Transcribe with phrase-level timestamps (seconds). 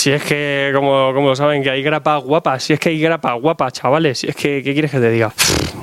[0.00, 3.34] Si es que, como, como saben, que hay grapa guapa, si es que hay grapa
[3.34, 5.30] guapa, chavales, si es que, ¿qué quieres que te diga?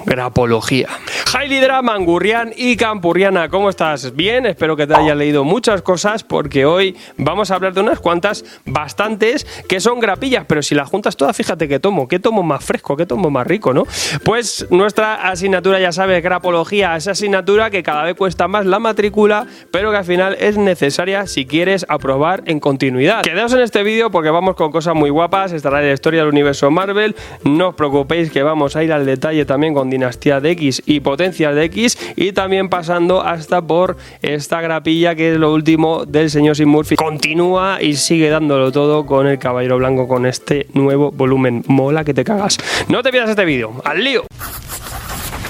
[0.07, 0.87] Grapología.
[1.35, 4.15] Hailey Mangurrian y Campurriana, ¿cómo estás?
[4.15, 7.99] Bien, espero que te hayas leído muchas cosas porque hoy vamos a hablar de unas
[7.99, 12.41] cuantas, bastantes, que son grapillas, pero si las juntas todas, fíjate que tomo, qué tomo
[12.41, 13.83] más fresco, qué tomo más rico, ¿no?
[14.23, 19.45] Pues nuestra asignatura, ya sabes, grapología, esa asignatura que cada vez cuesta más la matrícula,
[19.71, 23.23] pero que al final es necesaria si quieres aprobar en continuidad.
[23.23, 26.29] Quedaos en este vídeo porque vamos con cosas muy guapas, estará en la historia del
[26.29, 30.51] universo Marvel, no os preocupéis que vamos a ir al detalle también con Dinastía de
[30.51, 35.51] X y Potencias de X y también pasando hasta por esta grapilla que es lo
[35.51, 36.95] último del señor Sim Murphy.
[36.95, 41.63] Continúa y sigue dándolo todo con el Caballero Blanco con este nuevo volumen.
[41.67, 42.57] Mola que te cagas.
[42.87, 43.81] No te pierdas este vídeo.
[43.83, 44.25] ¡Al lío!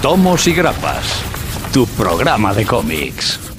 [0.00, 1.22] Tomos y grapas,
[1.72, 3.57] tu programa de cómics.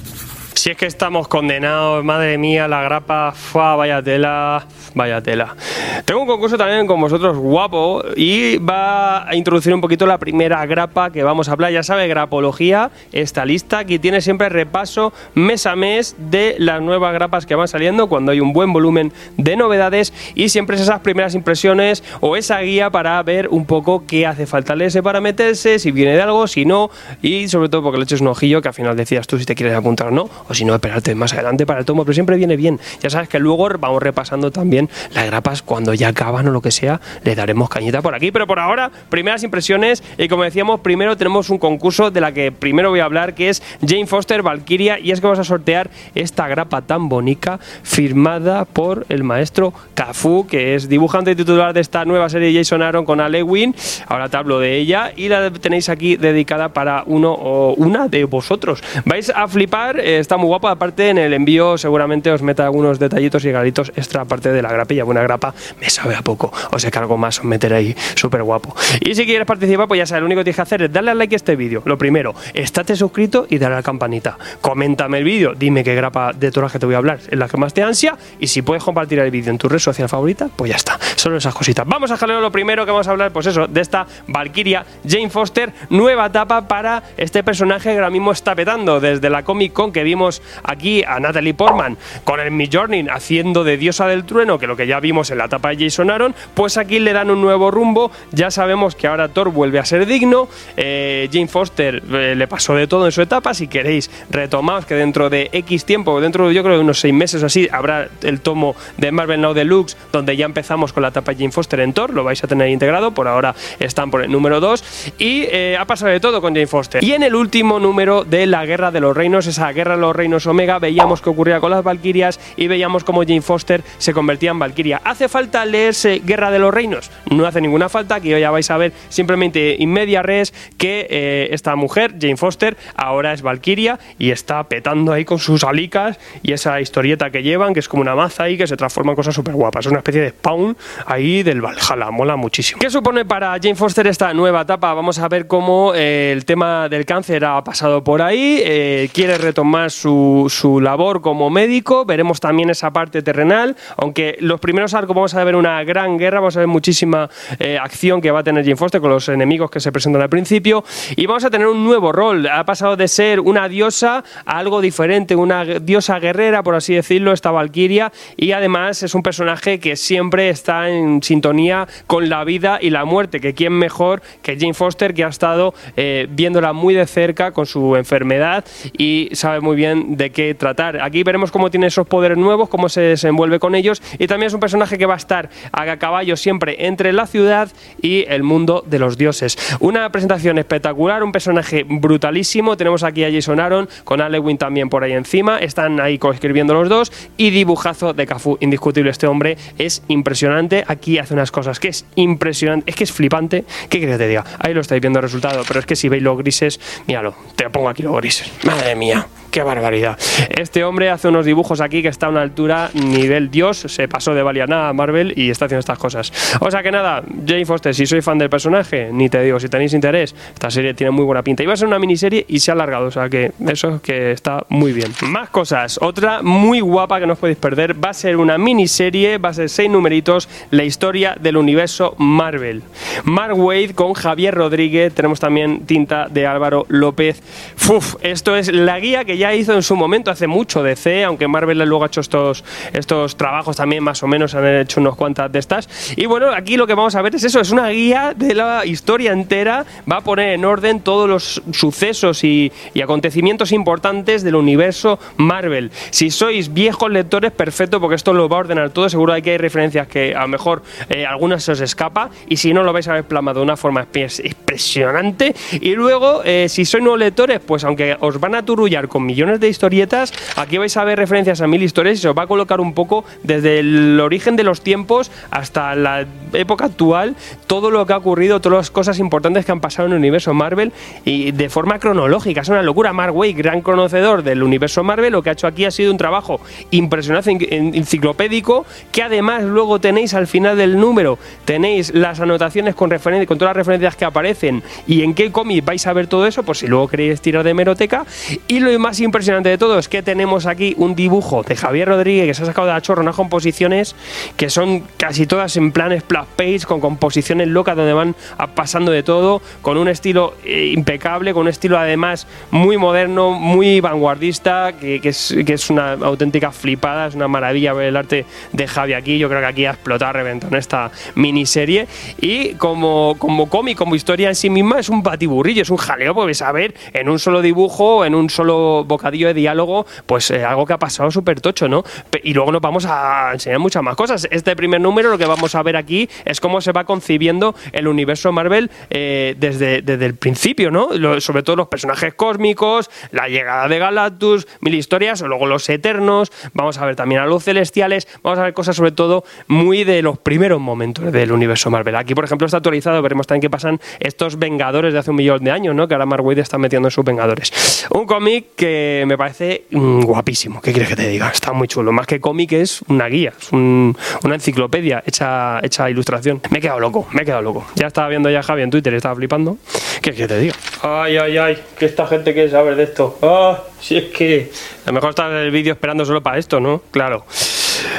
[0.60, 5.56] Si es que estamos condenados, madre mía, la grapa, fua, vaya tela, vaya tela.
[6.04, 10.66] Tengo un concurso también con vosotros guapo y va a introducir un poquito la primera
[10.66, 11.72] grapa que vamos a hablar.
[11.72, 17.14] Ya sabe, grapología, esta lista aquí tiene siempre repaso mes a mes de las nuevas
[17.14, 21.00] grapas que van saliendo cuando hay un buen volumen de novedades y siempre es esas
[21.00, 25.78] primeras impresiones o esa guía para ver un poco qué hace falta leerse para meterse,
[25.78, 26.90] si viene de algo, si no
[27.22, 29.54] y sobre todo porque le eches un ojillo que al final decías tú si te
[29.54, 32.36] quieres apuntar o no o si no, esperarte más adelante para el tomo, pero siempre
[32.36, 32.80] viene bien.
[33.00, 36.72] Ya sabes que luego vamos repasando también las grapas cuando ya acaban o lo que
[36.72, 41.16] sea, le daremos cañita por aquí, pero por ahora, primeras impresiones y como decíamos, primero
[41.16, 44.98] tenemos un concurso de la que primero voy a hablar, que es Jane Foster Valkyria,
[44.98, 50.48] y es que vamos a sortear esta grapa tan bonita firmada por el maestro Cafu,
[50.48, 53.74] que es dibujante y titular de esta nueva serie Jason Aaron con Alewin.
[54.08, 58.24] Ahora te hablo de ella y la tenéis aquí dedicada para uno o una de
[58.24, 58.82] vosotros.
[59.04, 60.68] Vais a flipar, eh, está muy guapo.
[60.68, 64.72] Aparte, en el envío seguramente os meta algunos detallitos y galitos extra aparte de la
[64.72, 65.04] grapilla.
[65.04, 66.52] Buena grapa me sabe a poco.
[66.72, 68.74] O sea que algo más os meteré ahí súper guapo.
[69.00, 71.12] Y si quieres participar, pues ya sabes, lo único que tienes que hacer es darle
[71.12, 71.82] al like a este vídeo.
[71.84, 74.38] Lo primero, estate suscrito y darle a la campanita.
[74.60, 77.38] Coméntame el vídeo, dime qué grapa de todas las que te voy a hablar es
[77.38, 78.16] la que más te ansia.
[78.38, 80.98] Y si puedes compartir el vídeo en tu red social favorita, pues ya está.
[81.16, 81.86] Solo esas cositas.
[81.86, 85.30] Vamos a jaleo lo primero que vamos a hablar, pues eso, de esta Valkyria Jane
[85.30, 89.00] Foster, nueva etapa para este personaje que ahora mismo está petando.
[89.00, 90.29] Desde la Comic Con que vimos
[90.62, 94.86] aquí a Natalie Portman con el Midjourney haciendo de diosa del trueno, que lo que
[94.86, 98.10] ya vimos en la etapa de Jason Aaron, pues aquí le dan un nuevo rumbo.
[98.32, 100.48] Ya sabemos que ahora Thor vuelve a ser digno.
[100.76, 103.54] Eh, Jane Foster eh, le pasó de todo en su etapa.
[103.54, 107.14] Si queréis, retomaos que dentro de X tiempo, dentro de yo creo de unos seis
[107.14, 111.08] meses o así, habrá el tomo de Marvel Now Deluxe, donde ya empezamos con la
[111.08, 112.12] etapa de Jane Foster en Thor.
[112.12, 113.12] Lo vais a tener integrado.
[113.12, 115.14] Por ahora están por el número 2.
[115.18, 117.02] Y eh, ha pasado de todo con Jane Foster.
[117.02, 120.14] Y en el último número de la Guerra de los Reinos, esa Guerra de los
[120.20, 124.50] Reinos Omega, veíamos que ocurría con las Valkyrias y veíamos cómo Jane Foster se convertía
[124.50, 125.00] en Valkyria.
[125.02, 127.10] ¿Hace falta leerse Guerra de los Reinos?
[127.30, 131.48] No hace ninguna falta, aquí ya vais a ver simplemente in media res que eh,
[131.52, 136.52] esta mujer, Jane Foster, ahora es Valkyria y está petando ahí con sus alicas y
[136.52, 139.34] esa historieta que llevan, que es como una maza ahí que se transforma en cosas
[139.34, 139.86] súper guapas.
[139.86, 140.76] Es una especie de spawn
[141.06, 142.78] ahí del Valhalla, mola muchísimo.
[142.78, 144.92] ¿Qué supone para Jane Foster esta nueva etapa?
[144.92, 149.38] Vamos a ver cómo eh, el tema del cáncer ha pasado por ahí, eh, quiere
[149.38, 150.09] retomar su
[150.48, 155.44] su labor como médico, veremos también esa parte terrenal, aunque los primeros arcos vamos a
[155.44, 157.28] ver una gran guerra, vamos a ver muchísima
[157.58, 160.28] eh, acción que va a tener Jane Foster con los enemigos que se presentan al
[160.28, 160.84] principio
[161.16, 164.80] y vamos a tener un nuevo rol, ha pasado de ser una diosa a algo
[164.80, 169.96] diferente, una diosa guerrera, por así decirlo, esta Valkyria y además es un personaje que
[169.96, 174.74] siempre está en sintonía con la vida y la muerte, que quién mejor que Jane
[174.74, 178.64] Foster que ha estado eh, viéndola muy de cerca con su enfermedad
[178.96, 181.00] y sabe muy bien de qué tratar.
[181.02, 184.54] Aquí veremos cómo tiene esos poderes nuevos, cómo se desenvuelve con ellos y también es
[184.54, 188.84] un personaje que va a estar a caballo siempre entre la ciudad y el mundo
[188.86, 189.58] de los dioses.
[189.80, 192.76] Una presentación espectacular, un personaje brutalísimo.
[192.76, 195.58] Tenemos aquí a Jason Aaron con Alewin también por ahí encima.
[195.58, 199.10] Están ahí coescribiendo los dos y dibujazo de Cafu indiscutible.
[199.10, 200.84] Este hombre es impresionante.
[200.86, 203.64] Aquí hace unas cosas que es impresionante, es que es flipante.
[203.88, 204.44] ¿Qué quieres que te diga?
[204.58, 207.68] Ahí lo estáis viendo el resultado, pero es que si veis los grises, míralo, te
[207.70, 208.50] pongo aquí los grises.
[208.64, 209.26] Madre mía.
[209.50, 210.16] Qué barbaridad.
[210.48, 214.32] Este hombre hace unos dibujos aquí que está a una altura nivel Dios, se pasó
[214.32, 216.32] de Valiana a Marvel y está haciendo estas cosas.
[216.60, 219.68] O sea que nada, Jane Foster, si soy fan del personaje, ni te digo, si
[219.68, 221.64] tenéis interés, esta serie tiene muy buena pinta.
[221.64, 224.30] Iba a ser una miniserie y se ha alargado, o sea que eso es que
[224.30, 225.12] está muy bien.
[225.22, 229.38] Más cosas, otra muy guapa que no os podéis perder, va a ser una miniserie,
[229.38, 232.84] va a ser seis numeritos, la historia del universo Marvel.
[233.24, 237.42] Mark Wade con Javier Rodríguez, tenemos también tinta de Álvaro López.
[237.88, 241.48] Uf, esto es la guía que ya hizo en su momento hace mucho DC, aunque
[241.48, 245.50] Marvel luego ha hecho estos, estos trabajos también más o menos, han hecho unos cuantas
[245.50, 245.88] de estas.
[246.14, 248.84] Y bueno, aquí lo que vamos a ver es eso, es una guía de la
[248.84, 252.70] historia entera, va a poner en orden todos los sucesos y,
[253.02, 255.90] acontecimientos importantes del universo Marvel.
[256.10, 259.56] Si sois viejos lectores, perfecto, porque esto lo va a ordenar todo, seguro que hay
[259.56, 263.08] referencias que a lo mejor eh, algunas se os escapa, y si no lo vais
[263.08, 265.54] a ver plasmado de una forma impresionante.
[265.80, 269.60] Y luego, eh, si sois nuevos lectores, pues aunque os van a turullar con millones
[269.60, 272.46] de historietas, aquí vais a ver referencias a mil historias y se os va a
[272.48, 277.36] colocar un poco desde el origen de los tiempos hasta la época actual,
[277.68, 280.52] todo lo que ha ocurrido, todas las cosas importantes que han pasado en el universo
[280.52, 280.92] Marvel
[281.24, 282.62] y de forma cronológica.
[282.62, 283.12] Es una locura.
[283.12, 286.18] Mark Waid, gran conocedor del universo Marvel, lo que ha hecho aquí ha sido un
[286.18, 286.60] trabajo
[286.90, 293.58] impresionante, enciclopédico, que además luego tenéis al final del número, tenéis las anotaciones con, con
[293.58, 296.76] todas las referencias que aparecen y en qué cómic vais a ver todo eso, por
[296.76, 298.24] si luego queréis tirar de meroteca.
[298.66, 302.46] Y lo más impresionante de todo es que tenemos aquí un dibujo de Javier Rodríguez
[302.46, 304.14] que se ha sacado de la chorra unas composiciones
[304.56, 308.34] que son casi todas en planes plus page, con composiciones locas donde van
[308.74, 314.00] pasando de todo, con un estilo eh, impecable, con un estilo además muy moderno, muy
[314.00, 319.38] vanguardista, que, es, una auténtica flipada, es una maravilla ver el arte de Javi aquí.
[319.38, 322.06] Yo creo que aquí ha explotado, reventado en esta miniserie.
[322.40, 326.34] Y como, como cómic, como historia en sí misma, es un batiburrillo, es un jaleo,
[326.34, 330.64] porque a ver en un solo dibujo, en un solo bocadillo de diálogo, pues eh,
[330.64, 332.02] algo que ha pasado súper tocho, ¿no?
[332.42, 334.48] Y luego nos vamos a enseñar muchas más cosas.
[334.50, 338.08] Este primer número, lo que vamos a ver aquí es cómo se va concibiendo el
[338.08, 341.10] universo Marvel eh, desde, desde el principio, ¿no?
[341.40, 346.52] sobre todo los personajes cósmicos, la llegada de Galactus, mil historias, o luego los Eternos,
[346.72, 350.22] vamos a ver también a los Celestiales, vamos a ver cosas sobre todo muy de
[350.22, 352.16] los primeros momentos del universo Marvel.
[352.16, 355.64] Aquí, por ejemplo, está actualizado, veremos también qué pasan estos Vengadores de hace un millón
[355.64, 356.06] de años, ¿no?
[356.06, 358.06] Que ahora Mark está metiendo en sus Vengadores.
[358.10, 361.50] Un cómic que me parece mm, guapísimo, ¿qué quieres que te diga?
[361.50, 366.60] Está muy chulo, más que cómic es una guía, es una enciclopedia hecha, hecha ilustración.
[366.70, 367.86] Me he quedado loco, me he quedado loco.
[367.94, 369.78] Ya estaba viendo ya Javi en Twitter, estaba flipando.
[370.22, 370.74] ¿Qué quieres que te diga?
[371.02, 373.38] Ay, ay, ay, que esta gente quiere saber de esto.
[373.42, 374.70] Ah, si es que
[375.04, 377.02] a lo mejor está el vídeo esperando solo para esto, ¿no?
[377.10, 377.44] Claro.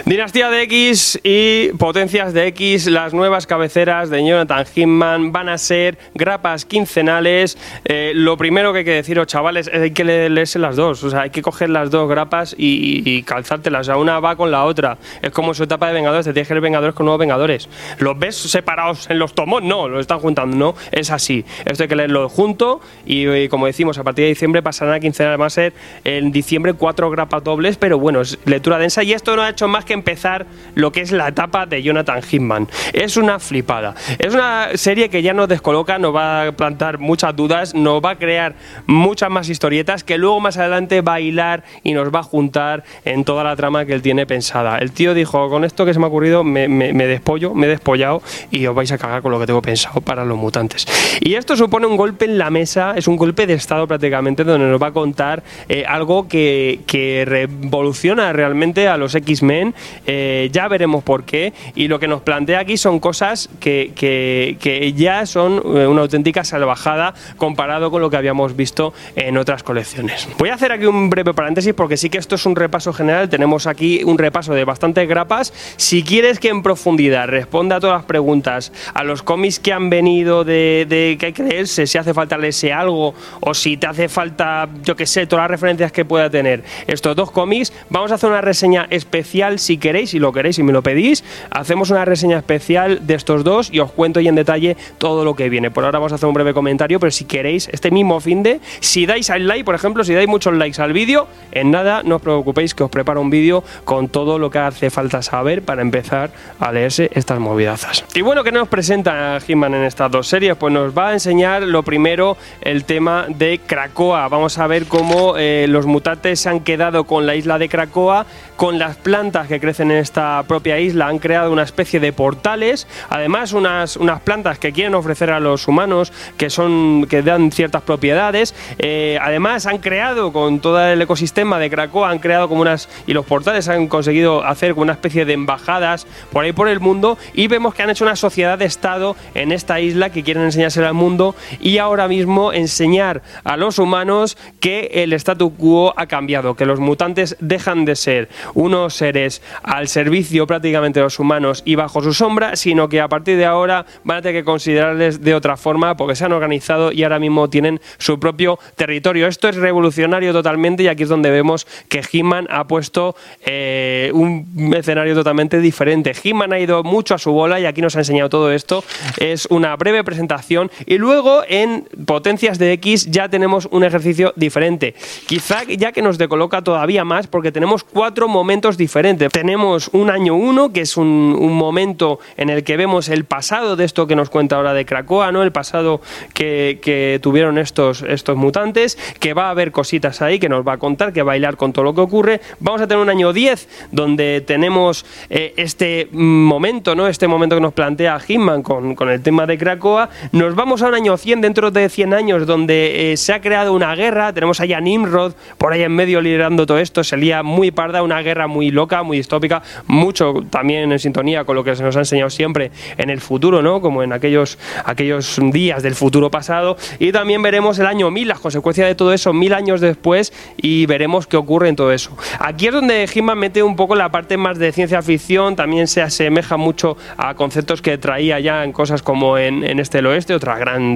[0.06, 5.58] Dinastía de X y Potencias de X, las nuevas cabeceras de Jonathan Hinman van a
[5.58, 7.58] ser grapas quincenales.
[7.86, 11.04] Eh, lo primero que hay que deciros, chavales, es que hay que leerse las dos.
[11.04, 13.82] O sea, hay que coger las dos grapas y, calzártelas.
[13.82, 14.98] O sea, una va con la otra.
[15.22, 17.70] Es como su etapa de Vengadores, te tienes que Vengadores con nuevos Vengadores.
[18.00, 19.64] ¿Los ves separados en los tomos?
[19.64, 20.76] No, los están juntando, no.
[20.92, 21.46] Es así.
[21.66, 25.40] Esto hay que leerlo junto y, como decimos, a partir de diciembre pasarán a quincenales.
[25.40, 25.74] Va a ser
[26.04, 29.68] en diciembre cuatro grapas dobles, pero bueno, es lectura densa y esto no ha hecho
[29.72, 30.46] más que empezar
[30.76, 32.68] lo que es la etapa de Jonathan Hitman.
[32.94, 33.96] Es una flipada.
[34.20, 38.12] Es una serie que ya nos descoloca, nos va a plantar muchas dudas, nos va
[38.12, 42.20] a crear muchas más historietas que luego más adelante va a hilar y nos va
[42.20, 44.78] a juntar en toda la trama que él tiene pensada.
[44.78, 46.68] El tío dijo, con esto que se me ha ocurrido, me,
[47.08, 50.26] despollo, me he despollado y os vais a cagar con lo que tengo pensado para
[50.26, 50.86] los mutantes.
[51.22, 54.68] Y esto supone un golpe en la mesa, es un golpe de estado prácticamente, donde
[54.68, 59.61] nos va a contar eh, algo que, que revoluciona realmente a los X-Men
[60.06, 61.54] eh, ya veremos por qué.
[61.76, 66.44] Y lo que nos plantea aquí son cosas que, que, ya son eh, una auténtica
[66.44, 70.28] salvajada comparado con lo que habíamos visto en otras colecciones.
[70.38, 73.30] Voy a hacer aquí un breve paréntesis porque sí que esto es un repaso general.
[73.30, 75.54] Tenemos aquí un repaso de bastantes grapas.
[75.78, 79.90] Si quieres que en profundidad responda a todas las preguntas, a los cómics que han
[79.90, 81.34] venido de, de que hay
[81.66, 85.52] si hace falta leerse algo o si te hace falta, yo que sé, todas las
[85.52, 90.12] referencias que pueda tener estos dos cómics, vamos a hacer una reseña especial si queréis,
[90.12, 93.80] si lo queréis y me lo pedís, hacemos una reseña especial de estos dos y
[93.80, 95.72] os cuento y en detalle todo lo que viene.
[95.72, 98.60] Por ahora vamos a hacer un breve comentario, pero si queréis, este mismo fin de,
[98.80, 102.18] si dais al like, por ejemplo, si dais muchos likes al vídeo, en nada, no
[102.18, 105.82] os preocupéis que os preparo un vídeo con todo lo que hace falta saber para
[105.82, 108.04] empezar a leerse estas movidazas.
[108.14, 110.56] Y bueno, ¿qué nos presenta Hitman en estas dos series?
[110.56, 114.28] Pues nos va a enseñar lo primero el tema de Krakoa.
[114.28, 118.26] Vamos a ver cómo eh, los mutantes se han quedado con la isla de Krakoa,
[118.62, 122.86] con las plantas que crecen en esta propia isla han creado una especie de portales,
[123.10, 127.82] además unas, unas plantas que quieren ofrecer a los humanos que son que dan ciertas
[127.82, 132.88] propiedades, eh, además han creado con todo el ecosistema de Krakow han creado como unas
[133.08, 136.80] y los portales han conseguido hacer como una especie de embajadas por ahí por el
[136.80, 140.44] mundo y vemos que han hecho una sociedad de estado en esta isla que quieren
[140.44, 146.06] enseñársela al mundo y ahora mismo enseñar a los humanos que el statu quo ha
[146.06, 151.64] cambiado, que los mutantes dejan de ser unos seres al servicio prácticamente de los humanos
[151.66, 155.22] y bajo su sombra, sino que a partir de ahora van a tener que considerarles
[155.22, 159.28] de otra forma porque se han organizado y ahora mismo tienen su propio territorio.
[159.28, 163.16] Esto es revolucionario totalmente y aquí es donde vemos que He-Man ha puesto
[163.46, 166.14] eh, un escenario totalmente diferente.
[166.24, 168.84] He-Man ha ido mucho a su bola y aquí nos ha enseñado todo esto.
[169.18, 174.96] Es una breve presentación y luego en potencias de X ya tenemos un ejercicio diferente.
[175.28, 179.32] Quizá ya que nos decoloca todavía más porque tenemos cuatro momentos diferentes.
[179.32, 183.86] Tenemos un año uno, que es un, momento en el que vemos el pasado de
[183.86, 185.44] esto que nos cuenta ahora de Krakoa, ¿no?
[185.44, 186.02] El pasado
[186.34, 190.78] que, tuvieron estos, estos mutantes, que va a haber cositas ahí que nos va a
[190.80, 192.42] contar, que va a bailar con todo lo que ocurre.
[192.60, 197.08] Vamos a tener un año 10 donde tenemos eh, este momento, ¿no?
[197.08, 200.10] Este momento que nos plantea Hitman con, con el tema de Krakoa.
[200.32, 203.74] Nos vamos a un año 100 dentro de 100 años donde eh, se ha creado
[203.74, 204.34] una guerra.
[204.34, 207.04] Tenemos ahí a Nimrod por ahí en medio liderando todo esto.
[207.04, 209.62] Se lía muy parda, una guerra muy loca, muy distópica.
[209.88, 213.62] Mucho también en sintonía con lo que se nos ha enseñado siempre en el futuro,
[213.62, 213.82] ¿no?
[213.82, 216.78] Como en aquellos, aquellos días del futuro pasado.
[217.00, 220.86] Y también veremos el año 1000, las consecuencias de todo eso mil años después y
[220.86, 222.16] veremos qué ocurre en todo eso.
[222.40, 226.02] Aquí es donde Hitman mete un poco la parte más de ciencia ficción, también se
[226.02, 230.34] asemeja mucho a conceptos que traía ya en cosas como en, en Este el Oeste,
[230.34, 230.94] otra gran,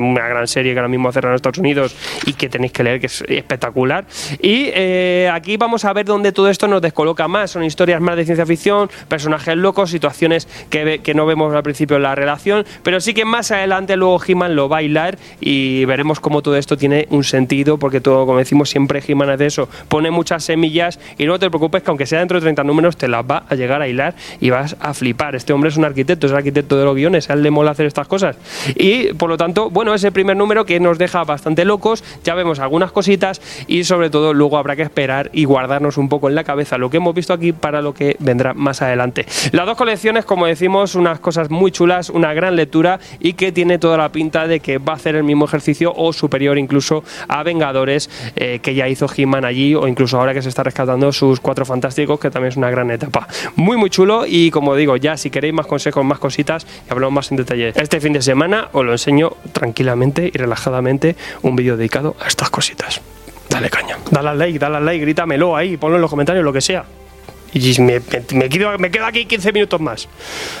[0.00, 3.00] una gran serie que ahora mismo cerrado en Estados Unidos y que tenéis que leer,
[3.00, 4.06] que es espectacular.
[4.40, 7.50] Y eh, aquí vamos a ver dónde todo esto nos descoloca más.
[7.50, 11.96] Son historias más de ciencia ficción, personajes locos, situaciones que, que no vemos al principio
[11.96, 15.84] en la relación, pero sí que más adelante luego He-Man lo va a hilar y
[15.84, 19.68] veremos cómo todo esto tiene un sentido, porque todo, como decimos siempre, He-Man hace eso,
[19.88, 23.08] pone muchas semillas y no te preocupes que aunque sea dentro de 30 números te
[23.08, 25.34] las va a llegar a hilar y vas a flipar.
[25.34, 27.72] Este hombre es un arquitecto, es el arquitecto de los guiones, a él le mola
[27.72, 28.36] hacer estas cosas.
[28.76, 32.34] Y por lo tanto, bueno, es el primer número que nos deja bastante locos, ya
[32.34, 36.34] vemos algunas cositas y sobre todo luego habrá que esperar y guardarnos un poco en
[36.34, 39.26] la cabeza lo que hemos visto aquí para lo que vendrá más adelante.
[39.52, 43.78] Las dos colecciones, como decimos, unas cosas muy chulas, una gran lectura y que tiene
[43.78, 47.42] toda la pinta de que va a hacer el mismo ejercicio o superior incluso a
[47.42, 51.40] Vengadores eh, que ya hizo He-Man allí o incluso ahora que se está rescatando sus
[51.40, 53.28] cuatro fantásticos que también es una gran etapa.
[53.56, 57.14] Muy muy chulo y como digo, ya si queréis más consejos, más cositas y hablamos
[57.14, 57.72] más en detalle.
[57.74, 62.50] Este fin de semana os lo enseño tranquilamente y relajadamente un vídeo dedicado a estas
[62.50, 63.00] cositas.
[63.54, 66.52] Dale caña, dale al like, dale al like, grítamelo ahí, ponlo en los comentarios, lo
[66.52, 66.84] que sea.
[67.54, 68.00] Y me,
[68.48, 70.08] quedo, me quedo aquí 15 minutos más.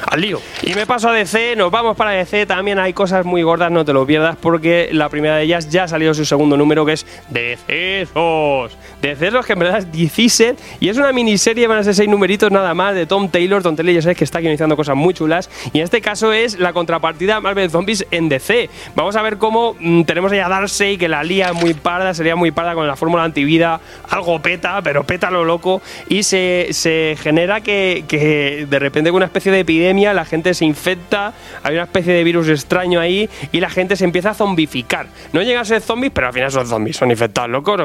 [0.06, 0.40] Al lío.
[0.62, 2.46] Y me paso a DC, nos vamos para DC.
[2.46, 5.84] También hay cosas muy gordas, no te lo pierdas, porque la primera de ellas ya
[5.84, 8.76] ha salido su segundo número, que es Decesos.
[9.02, 10.34] Decesos, que en verdad es 16
[10.80, 13.62] y es una miniserie, van a ser seis numeritos nada más, de Tom Taylor.
[13.62, 15.50] Tom Taylor ya sabes que está guionizando cosas muy chulas.
[15.72, 18.70] Y en este caso es la contrapartida Marvel Zombies en DC.
[18.94, 22.36] Vamos a ver cómo mm, tenemos ahí a Darcy, que la lía muy parda, sería
[22.36, 25.82] muy parda con la fórmula antivida, algo peta, pero peta lo loco.
[26.08, 30.66] Y se, se genera que, de repente con una especie de epidemia la gente se
[30.66, 35.06] infecta, hay una especie de virus extraño ahí y la gente se empieza a zombificar.
[35.32, 37.80] No llegan a ser zombies, pero al final son zombies, son infectados locos,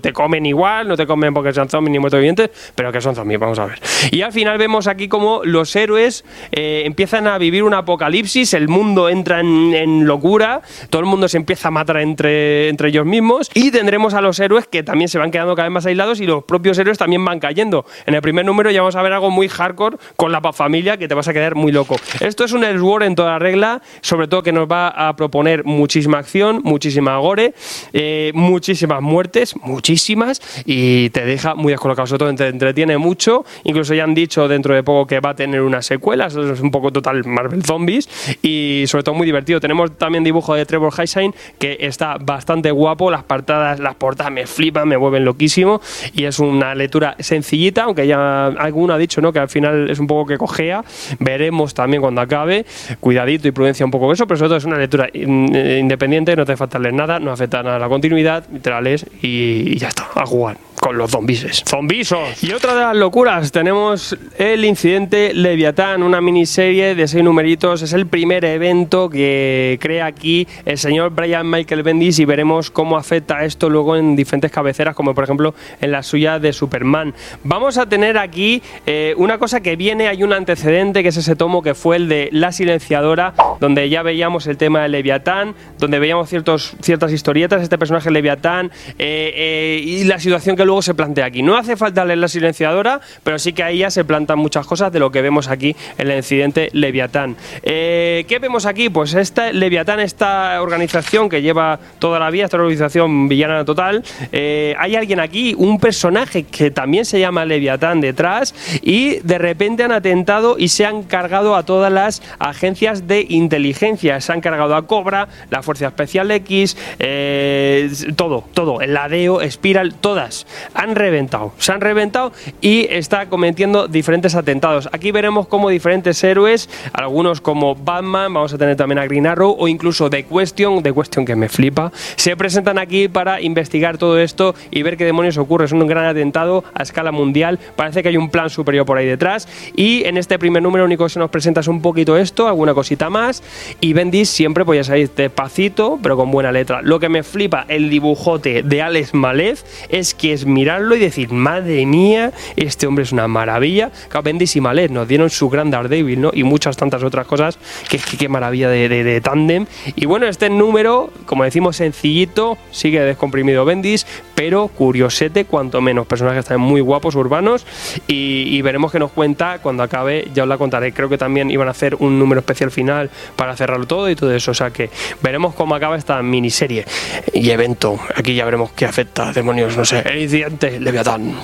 [0.00, 3.16] te comen igual, no te comen porque sean zombies ni muertos vivientes, pero que son
[3.16, 3.80] zombies, vamos a ver.
[4.12, 8.68] Y al final vemos aquí como los héroes eh, empiezan a vivir un apocalipsis, el
[8.68, 10.60] mundo entra en, en locura,
[10.90, 14.38] todo el mundo se empieza a matar entre, entre ellos mismos y tendremos a los
[14.38, 17.24] héroes que también se van quedando cada vez más aislados y los propios héroes también
[17.24, 17.84] van cayendo.
[18.04, 21.08] En el primer número ya vamos a ver algo muy hardcore con la familia que
[21.08, 21.96] te vas a quedar muy loco.
[22.20, 26.18] Esto es un Elseworld en toda regla, sobre todo que nos va a proponer muchísima
[26.18, 27.54] acción, muchísima gore,
[27.92, 33.44] eh, muchísimas muertes, muchísimas, y te deja muy descolocado, sobre todo te entretiene mucho.
[33.64, 36.60] Incluso ya han dicho dentro de poco que va a tener una secuela, eso es
[36.60, 38.08] un poco total Marvel Zombies,
[38.42, 39.60] y sobre todo muy divertido.
[39.60, 44.46] Tenemos también dibujo de Trevor Heisine que está bastante guapo, las portadas, las portadas me
[44.46, 45.80] flipan, me vuelven loquísimo,
[46.14, 49.32] y es una lectura sencillita, aunque ya alguno ha dicho ¿no?
[49.32, 50.84] que al final es un poco que cojea,
[51.18, 52.64] veremos también cuando acabe,
[53.00, 56.44] cuidadito y prudencia un poco eso, pero sobre todo es una lectura eh, independiente, no
[56.44, 59.88] te falta leer nada, no afecta nada a la continuidad, te la y, y ya
[59.88, 61.64] está, a jugar con los zombises.
[61.68, 62.44] ¡Zombisos!
[62.44, 67.82] Y otra de las locuras, tenemos el incidente Leviatán, una miniserie de seis numeritos.
[67.82, 72.96] Es el primer evento que crea aquí el señor Brian Michael Bendis y veremos cómo
[72.96, 77.14] afecta esto luego en diferentes cabeceras, como por ejemplo en la suya de Superman.
[77.42, 81.34] Vamos a tener aquí eh, una cosa que viene, hay un antecedente que es ese
[81.34, 85.98] tomo que fue el de La Silenciadora, donde ya veíamos el tema de Leviatán, donde
[85.98, 91.26] veíamos ciertas historietas, este personaje Leviatán eh, eh, y la situación que luego se plantea
[91.26, 91.42] aquí.
[91.42, 94.92] No hace falta leer la silenciadora, pero sí que ahí ya se plantan muchas cosas
[94.92, 97.36] de lo que vemos aquí en el incidente Leviatán.
[97.62, 98.88] Eh, ¿Qué vemos aquí?
[98.88, 104.74] Pues esta Leviatán, esta organización que lleva toda la vida, esta organización villana total, eh,
[104.78, 109.92] hay alguien aquí, un personaje que también se llama Leviatán detrás y de repente han
[109.92, 114.20] atentado y se han cargado a todas las agencias de inteligencia.
[114.20, 119.94] Se han cargado a Cobra, la Fuerza Especial X, eh, todo, todo, el ladeo, Spiral,
[119.94, 124.88] todas han reventado, se han reventado y está cometiendo diferentes atentados.
[124.92, 129.56] Aquí veremos cómo diferentes héroes, algunos como Batman, vamos a tener también a Green Arrow
[129.58, 134.18] o incluso The Question, The Question que me flipa, se presentan aquí para investigar todo
[134.18, 135.66] esto y ver qué demonios ocurre.
[135.66, 139.06] Es un gran atentado a escala mundial, parece que hay un plan superior por ahí
[139.06, 142.48] detrás y en este primer número único que se nos presenta es un poquito esto,
[142.48, 143.42] alguna cosita más
[143.80, 146.82] y Bendis siempre pues ya sabéis despacito pero con buena letra.
[146.82, 151.30] Lo que me flipa el dibujote de Alex Malef es que es mirarlo y decir,
[151.32, 153.90] madre mía, este hombre es una maravilla.
[154.24, 156.30] Bendis y Malef nos dieron su gran Daredevil, ¿no?
[156.32, 157.58] Y muchas tantas otras cosas,
[157.90, 159.66] que, que qué maravilla de, de, de tándem.
[159.94, 166.06] Y bueno, este número, como decimos, sencillito, sigue descomprimido Bendis, pero curiosete, cuanto menos.
[166.06, 167.66] Personajes también muy guapos, urbanos,
[168.08, 170.92] y, y, veremos qué nos cuenta cuando acabe, ya os la contaré.
[170.92, 174.34] Creo que también iban a hacer un número especial final para cerrarlo todo y todo
[174.34, 174.52] eso.
[174.52, 174.88] O sea que
[175.22, 176.86] veremos cómo acaba esta miniserie
[177.34, 177.98] y evento.
[178.14, 180.02] Aquí ya veremos qué afecta, demonios, no sé.
[180.36, 181.34] Leviatán.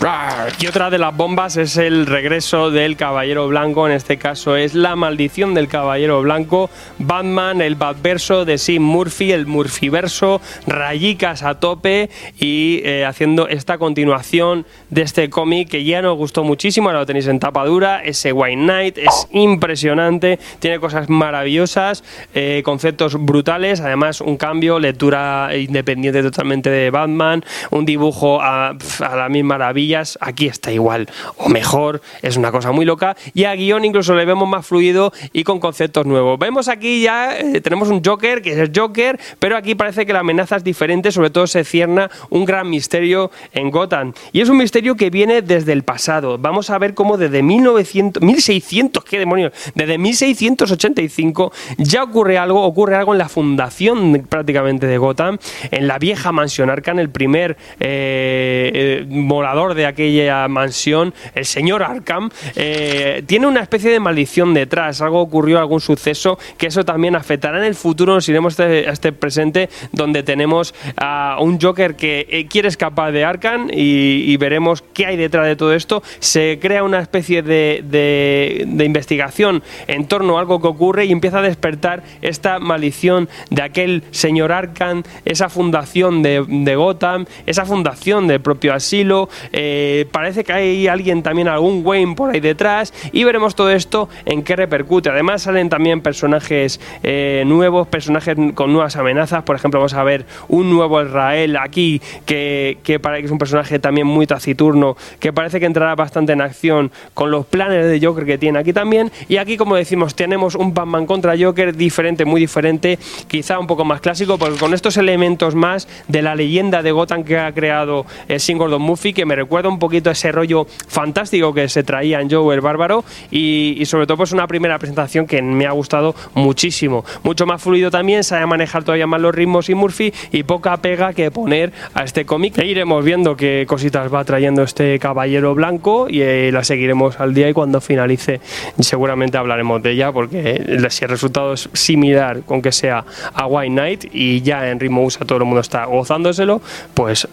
[0.60, 4.74] Y otra de las bombas es el regreso del Caballero Blanco, en este caso es
[4.74, 6.68] la maldición del Caballero Blanco,
[6.98, 13.78] Batman, el Batverso de Sim Murphy, el Murphyverso, rayicas a tope y eh, haciendo esta
[13.78, 18.02] continuación de este cómic que ya nos gustó muchísimo, ahora lo tenéis en tapa dura,
[18.04, 25.50] ese White Knight es impresionante, tiene cosas maravillosas, eh, conceptos brutales, además un cambio, lectura
[25.56, 31.48] independiente totalmente de Batman, un dibujo a, a las mil maravillas, aquí está igual o
[31.48, 35.44] mejor, es una cosa muy loca y a guion incluso le vemos más fluido y
[35.44, 36.38] con conceptos nuevos.
[36.38, 40.12] Vemos aquí ya, eh, tenemos un Joker que es el Joker, pero aquí parece que
[40.12, 44.48] la amenaza es diferente, sobre todo se cierna un gran misterio en Gotham y es
[44.48, 46.38] un misterio que viene desde el pasado.
[46.38, 52.96] Vamos a ver cómo desde 1900, 1600, qué demonios, desde 1685 ya ocurre algo, ocurre
[52.96, 55.38] algo en la fundación prácticamente de Gotham,
[55.70, 61.82] en la vieja mansión Arkham, el primer eh, eh, morador de aquella mansión, el señor
[61.82, 67.16] Arkham, eh, tiene una especie de maldición detrás, algo ocurrió, algún suceso, que eso también
[67.16, 71.60] afectará en el futuro, nos iremos a este, a este presente donde tenemos a un
[71.60, 75.74] Joker que eh, quiere escapar de Arkham y, y, veremos qué hay detrás de todo
[75.74, 76.02] esto.
[76.18, 81.12] Se crea una especie de, de, de investigación en torno a algo que ocurre y
[81.12, 87.64] empieza a despertar esta maldición de aquel señor Arkham, esa fundación de, de Gotham, esa
[87.64, 89.28] fundación del propio asilo.
[89.52, 94.08] Eh, parece que hay alguien también, algún Wayne por ahí detrás, y veremos todo esto
[94.24, 95.10] en qué repercute.
[95.10, 99.42] Además, salen también personajes eh, nuevos, personajes con nuevas amenazas.
[99.42, 103.38] Por ejemplo, vamos a ver un nuevo Israel aquí, que, que parece que es un
[103.38, 108.04] personaje también muy taciturno, que parece que entrará bastante en acción con los planes de
[108.04, 109.10] Joker que tiene aquí también.
[109.28, 112.98] Y aquí, como decimos, tenemos un Batman contra Joker diferente, muy diferente,
[113.28, 117.24] quizá un poco más clásico, porque con estos elementos más de la leyenda de Gotham
[117.24, 121.68] que ha creado el Gordon Murphy, que me recuerda un poquito ese rollo fantástico que
[121.68, 125.66] se traía en Joe el Bárbaro, y, sobre todo pues una primera presentación que me
[125.66, 127.04] ha gustado muchísimo.
[127.22, 131.12] Mucho más fluido también, sabe manejar todavía más los ritmos y Murphy, y poca pega
[131.12, 132.58] que poner a este cómic.
[132.58, 137.34] E iremos viendo qué cositas va trayendo este caballero blanco, y eh, la seguiremos al
[137.34, 138.40] día, y cuando finalice
[138.78, 143.70] seguramente hablaremos de ella, porque si el resultado es similar con que sea a White
[143.70, 146.60] Knight, y ya en ritmo USA todo el mundo está gozándoselo,
[146.94, 147.28] pues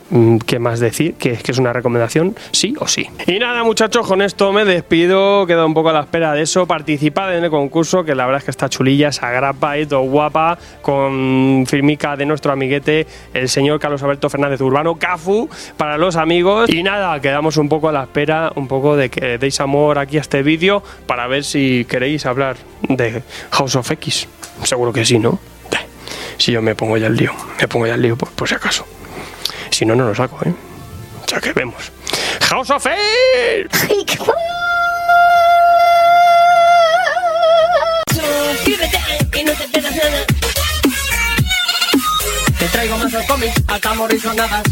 [0.45, 3.07] qué más decir, que, es una recomendación sí o sí.
[3.27, 6.65] Y nada muchachos, con esto me despido, quedo un poco a la espera de eso,
[6.65, 10.01] participad en el concurso, que la verdad es que está chulilla, esa grapa y todo
[10.01, 16.15] guapa, con firmica de nuestro amiguete, el señor Carlos Alberto Fernández Urbano, Cafu, para los
[16.15, 16.69] amigos.
[16.69, 20.17] Y nada, quedamos un poco a la espera, un poco de que deis amor aquí
[20.17, 24.27] a este vídeo, para ver si queréis hablar de House of X.
[24.63, 25.39] Seguro que sí, ¿no?
[26.37, 28.55] Si yo me pongo ya el lío, me pongo ya el lío por, por si
[28.55, 28.85] acaso.
[29.71, 30.53] Si no, no lo saco, ¿eh?
[31.29, 31.91] Sea que vemos.
[32.49, 33.87] House of X.
[42.57, 43.13] Te traigo más
[43.93, 44.63] Morrison nada.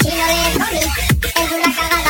[0.00, 0.52] Chino de
[1.34, 2.05] cómics,